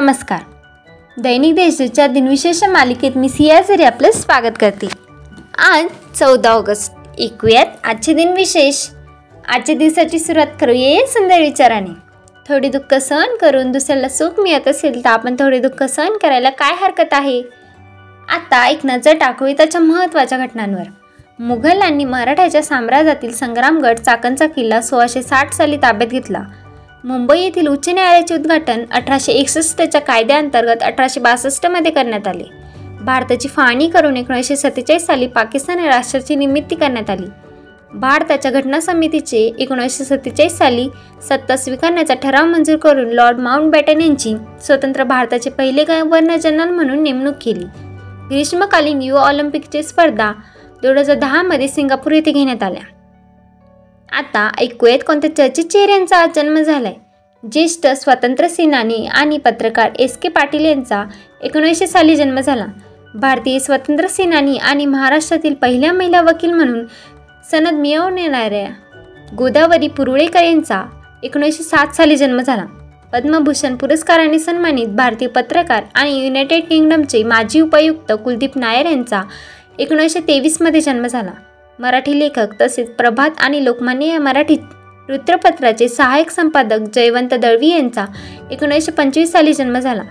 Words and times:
नमस्कार. 0.00 0.38
दैनिक 1.22 1.54
देशच्या 1.54 2.06
दिनविशेष 2.06 2.64
मालिकेत 2.64 3.10
मी 3.16 3.28
सिया 3.28 3.62
झरी 3.62 3.82
आपलं 3.82 4.10
स्वागत 4.12 4.52
करते. 4.60 4.86
आज 5.58 5.86
चौदा 6.18 6.50
ऑगस्ट. 6.50 6.94
ऐकूयात 7.20 7.66
आजचे 7.84 8.12
दिनविशेष. 8.12 8.88
आजच्या 9.48 9.74
दिवसाची 9.74 10.18
सुरुवात 10.18 10.46
करूया 10.60 10.88
या 10.88 11.06
सुंदर 11.06 11.40
विचाराने. 11.40 11.90
थोडी 12.48 12.68
दुःख 12.68 12.94
सहन 12.94 13.36
करून 13.40 13.72
दुसऱ्याला 13.72 14.08
सुख 14.08 14.40
मिळत 14.40 14.68
असेल 14.68 15.04
तर 15.04 15.10
आपण 15.10 15.36
थोडे 15.38 15.58
दुःख 15.58 15.82
सहन 15.82 16.12
करायला 16.22 16.50
काय 16.50 16.74
हरकत 16.80 17.12
आहे? 17.12 17.42
आता 18.28 18.68
एक 18.68 18.80
नजर 18.84 19.16
टाकूया 19.16 19.54
त्याच्या 19.56 19.80
महत्त्वाच्या 19.80 20.38
घटनांवर. 20.38 20.84
मुघलांनी 21.38 22.04
मराठ्याच्या 22.04 22.62
साम्राज्यातील 22.62 23.32
संग्रामगड 23.32 23.98
चाकणचा 23.98 24.46
किल्ला 24.46 24.80
सोळाशे 24.80 25.22
साठ 25.22 25.52
साली 25.52 25.76
ताब्यात 25.76 26.10
घेतला. 26.10 26.40
मुंबई 27.06 27.40
येथील 27.40 27.66
उच्च 27.68 27.88
न्यायालयाचे 27.88 28.34
उद्घाटन 28.34 28.84
अठराशे 28.90 29.32
एकसष्टच्या 29.32 30.00
कायद्याअंतर्गत 30.00 30.82
अठराशे 30.82 31.20
बासष्टमध्ये 31.20 31.90
करण्यात 31.92 32.26
आले. 32.28 32.44
भारताची 33.00 33.48
फाळणी 33.48 33.88
करून 33.88 34.16
एकोणीसशे 34.16 34.56
सत्तेचाळीस 34.56 35.06
साली 35.06 35.26
पाकिस्तान 35.26 35.78
या 35.78 35.86
राष्ट्राची 35.86 36.36
निमित्ती 36.36 36.74
करण्यात 36.74 37.10
आली. 37.10 37.26
भारताच्या 37.94 38.50
घटना 38.50 38.80
समितीचे 38.80 39.52
एकोणीसशे 39.58 40.04
सत्तेचाळीस 40.04 40.58
साली 40.58 40.88
सत्ता 41.28 41.56
स्वीकारण्याचा 41.56 42.14
ठराव 42.14 42.46
मंजूर 42.46 42.76
करून 42.76 43.12
लॉर्ड 43.12 43.38
माउंट 43.38 43.72
बॅटन 43.72 44.00
यांची 44.00 44.34
स्वतंत्र 44.66 45.04
भारताचे 45.04 45.50
पहिले 45.50 45.84
गव्हर्नर 45.84 46.36
जनरल 46.36 46.70
म्हणून 46.70 47.02
नेमणूक 47.02 47.34
केली. 47.42 47.64
ग्रीष्मकालीन 48.30 49.02
युवा 49.02 49.20
ऑलिम्पिकची 49.20 49.82
स्पर्धा 49.82 50.32
दोन 50.82 50.98
हजार 50.98 51.16
दहामध्ये 51.16 51.68
सिंगापूर 51.68 52.12
येथे 52.12 52.32
घेण्यात 52.32 52.62
आल्या. 52.62 52.82
आता 54.12 54.50
ऐकूयात 54.60 54.98
कोणत्या 55.06 55.36
चर्चित 55.36 55.64
चेहऱ्यांचा 55.64 56.16
आज 56.16 56.30
जन्म 56.34 56.58
झालाय. 56.58 56.94
ज्येष्ठ 57.42 57.86
स्वातंत्र्य 57.86 58.48
सेनानी 58.48 59.06
आणि 59.06 59.38
पत्रकार 59.38 59.90
एस 59.98 60.16
के 60.16 60.28
पाटील 60.28 60.64
यांचा 60.64 61.04
एकोणीसशे 61.42 61.86
साली 61.86 62.16
जन्म 62.16 62.40
झाला. 62.40 62.66
भारतीय 63.14 63.58
स्वातंत्र्य 63.58 64.08
सेनानी 64.08 64.56
आणि 64.56 64.86
महाराष्ट्रातील 64.86 65.54
पहिल्या 65.54 65.92
महिला 65.92 66.20
वकील 66.22 66.52
म्हणून 66.52 66.84
सनद 67.50 67.78
मिळवणाऱ्या 67.80 68.66
गोदावरी 69.36 69.88
पुरुळेकर 69.88 70.42
यांचा 70.42 70.82
एकोणीसशे 71.22 71.64
सात 71.64 71.94
साली 71.96 72.16
जन्म 72.16 72.40
झाला. 72.40 72.64
पद्मभूषण 73.12 73.76
पुरस्काराने 73.76 74.38
सन्मानित 74.38 74.88
भारतीय 74.88 75.28
पत्रकार 75.28 75.82
आणि 75.94 76.18
युनायटेड 76.24 76.64
किंगडमचे 76.68 77.22
माजी 77.22 77.60
उपायुक्त 77.60 78.12
कुलदीप 78.24 78.56
नायर 78.58 78.86
यांचा 78.86 79.22
एकोणीसशे 79.78 80.20
तेवीसमध्ये 80.20 80.80
जन्म 80.80 81.06
झाला. 81.06 81.32
मराठी 81.78 82.18
लेखक 82.18 82.60
तसेच 82.60 82.90
प्रभात 82.90 83.30
आणि 83.38 83.64
लोकमान्य 83.64 84.06
या 84.06 84.20
मराठीत 84.20 84.58
वृत्तपत्राचे 85.08 85.88
सहाय्यक 85.88 86.30
संपादक 86.30 86.78
जयवंत 86.94 87.34
दळवी 87.34 87.68
यांचा 87.68 88.04
एकोणीसशे 88.50 88.92
पंचवीस 88.92 89.32
साली 89.32 89.52
जन्म 89.52 89.78
झाला. 89.78 90.02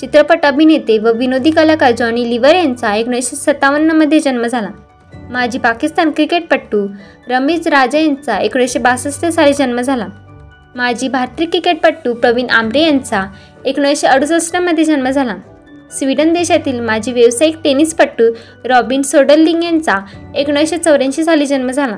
चित्रपट 0.00 0.46
अभिनेते 0.46 0.98
व 0.98 1.12
विनोदी 1.12 1.50
कलाकार 1.50 1.90
जॉनी 1.90 2.30
लिव्हर 2.30 2.54
यांचा 2.54 2.94
एकोणीसशे 2.94 3.36
सत्तावन्नमध्ये 3.36 4.20
जन्म 4.20 4.46
झाला. 4.46 4.68
माजी 5.30 5.58
पाकिस्तान 5.58 6.10
क्रिकेटपटू 6.10 6.86
रमेश 7.28 7.66
राजा 7.66 7.98
यांचा 7.98 8.38
एकोणीसशे 8.38 8.78
बासष्ट 8.78 9.26
साली 9.26 9.52
जन्म 9.52 9.80
झाला. 9.80 10.06
माजी 10.76 11.08
भारतीय 11.08 11.46
क्रिकेटपटू 11.46 12.14
प्रवीण 12.14 12.50
आमरे 12.50 12.80
यांचा 12.80 13.22
एकोणीसशे 13.64 14.06
अडुसष्टमध्ये 14.06 14.84
जन्म 14.84 15.10
झाला. 15.10 15.36
स्वीडन 15.98 16.32
देशातील 16.32 16.80
माजी 16.80 17.12
व्यावसायिक 17.12 17.56
टेनिसपटू 17.64 18.24
रॉबिन 18.64 19.02
सोडललिंग 19.02 19.64
यांचा 19.64 19.94
एकोणीसशे 20.34 20.76
चौऱ्याऐंशी 20.76 21.24
साली 21.24 21.46
जन्म 21.46 21.70
झाला. 21.70 21.96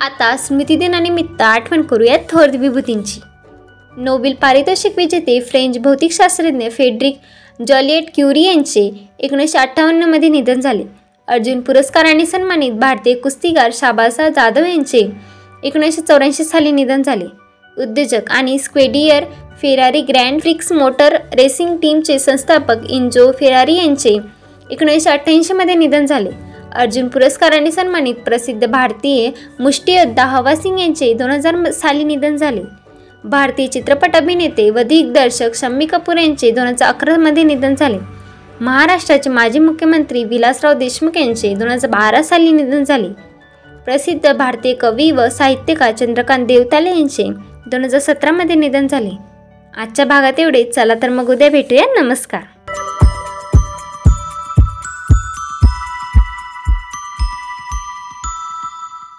आता 0.00 0.36
स्मृतिदिनानिमित्त 0.36 1.42
आठवण 1.42 1.82
करूयात 1.82 2.18
थोर 2.28 2.50
विभूतींची. 2.50 3.20
नोबेल 3.96 4.34
पारितोषिक 4.42 4.94
विजेते 4.96 5.38
फ्रेंच 5.40 5.78
भौतिकशास्त्रज्ञ 5.78 6.68
फेड्रिक 6.68 7.16
जॉलिएट 7.68 8.04
क्युरी 8.14 8.42
यांचे 8.42 8.88
एकोणीसशे 9.18 9.58
अठ्ठावन्नमध्ये 9.58 10.28
निधन 10.28 10.60
झाले. 10.60 10.84
अर्जुन 11.28 11.60
पुरस्काराने 11.60 12.26
सन्मानित 12.26 12.72
भारतीय 12.72 13.14
कुस्तीगार 13.14 13.70
शाबासा 13.74 14.28
जाधव 14.28 14.64
यांचे 14.64 15.06
एकोणीसशे 15.64 16.02
चौऱ्याऐंशी 16.02 16.44
साली 16.44 16.72
निधन 16.72 17.02
झाले. 17.02 17.26
उद्योजक 17.76 18.30
आणि 18.30 18.58
स्क्वेडियर 18.58 19.24
Ferrari 19.62 20.00
grand 20.02 20.40
prix 20.40 20.72
motor 20.72 21.16
racing 21.34 21.76
टीमचे 21.76 22.18
संस्थापक 22.18 22.90
इंजो 22.90 23.30
फेरारी 23.32 23.76
यांचे 23.76 24.18
एकोणीसशे 24.70 25.10
अठ्ठ्याऐंशीमध्ये 25.10 25.74
निधन 25.74 26.06
झाले. 26.06 26.30
अर्जुन 26.74 27.08
पुरस्काराने 27.08 27.70
सन्मानित 27.70 28.14
प्रसिद्ध 28.14 28.66
भारतीय 28.66 29.30
मुष्टियोद्धा 29.60 30.24
हवा 30.24 30.54
सिंग 30.54 30.80
यांचे 30.80 31.14
दोन 31.14 31.30
हजार 31.30 31.70
साली 31.70 32.04
निधन 32.04 32.36
झाले. 32.36 32.60
भारतीय 33.24 33.66
चित्रपट 33.66 34.16
अभिनेते 34.16 34.70
व 34.70 34.78
दिग्दर्शक 34.78 35.54
शम्मी 35.54 35.86
कपूर 35.86 36.16
यांचे 36.16 36.50
दोन 36.50 36.66
हजार 36.66 36.88
अकरामध्ये 36.88 37.42
निधन 37.42 37.74
झाले. 37.74 37.98
महाराष्ट्राचे 38.60 39.30
माजी 39.30 39.58
मुख्यमंत्री 39.58 40.24
विलासराव 40.24 40.72
देशमुख 40.72 41.16
यांचे 41.16 41.54
दोन 41.54 41.68
हजार 41.68 41.90
बारा 41.90 42.22
साली 42.22 42.52
निधन 42.52 42.84
झाले. 42.84 43.08
प्रसिद्ध 43.84 44.32
भारतीय 44.32 44.74
कवी 44.74 45.10
व 45.10 45.28
साहित्यकार 45.28 45.92
चंद्रकांत 45.92 46.46
देवताले 46.46 46.90
यांचे 46.90 47.28
दोन 47.66 47.84
हजार 47.84 48.00
सतरामध्ये 48.00 48.56
निधन 48.56 48.86
झाले. 48.86 49.10
आजच्या 49.76 50.04
भागात 50.04 50.40
एवढे 50.40 50.64
चला 50.64 50.94
तर 50.94 51.08
मग 51.08 51.30
उद्या 51.30 51.50
भेटूया. 51.50 51.84
नमस्कार. 52.02 52.40